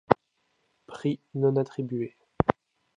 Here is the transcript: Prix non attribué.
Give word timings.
Prix 0.87 1.19
non 1.35 1.57
attribué. 1.57 2.17